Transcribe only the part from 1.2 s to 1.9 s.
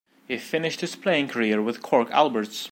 career with